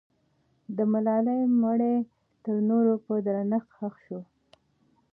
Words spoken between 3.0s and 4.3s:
په درنښت ښخ سو.